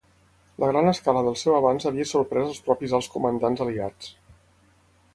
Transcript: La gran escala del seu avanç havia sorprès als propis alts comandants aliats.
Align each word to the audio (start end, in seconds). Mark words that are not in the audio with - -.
La 0.63 0.69
gran 0.71 0.89
escala 0.91 1.21
del 1.27 1.37
seu 1.41 1.57
avanç 1.59 1.87
havia 1.91 2.07
sorprès 2.13 2.49
als 2.49 2.65
propis 2.71 2.99
alts 3.01 3.13
comandants 3.19 3.65
aliats. 3.67 4.13